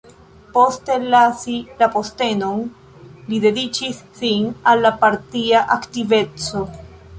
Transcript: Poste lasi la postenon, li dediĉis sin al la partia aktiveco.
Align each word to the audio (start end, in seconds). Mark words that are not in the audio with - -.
Poste 0.53 0.95
lasi 1.13 1.53
la 1.81 1.87
postenon, 1.97 2.65
li 3.29 3.43
dediĉis 3.45 4.01
sin 4.23 4.51
al 4.73 4.85
la 4.89 4.95
partia 5.07 5.65
aktiveco. 5.79 6.67